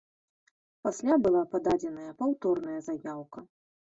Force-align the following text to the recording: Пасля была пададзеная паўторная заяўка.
Пасля 0.85 1.17
была 1.25 1.41
пададзеная 1.51 2.11
паўторная 2.21 2.79
заяўка. 2.89 3.39